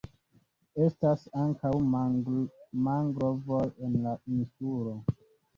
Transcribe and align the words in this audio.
Estas 0.85 1.25
ankaŭ 1.41 1.73
mangrovoj 2.87 3.63
en 3.89 4.03
la 4.07 4.15
insulo. 4.39 4.99